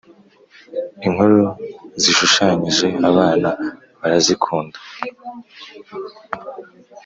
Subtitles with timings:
[1.05, 1.39] Inkuru
[2.01, 3.49] zishushanyije abana
[3.99, 4.77] barazikunda